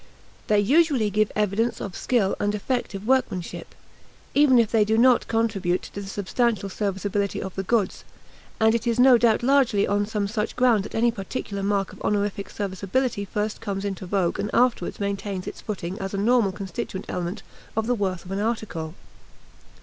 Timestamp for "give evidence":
1.11-1.79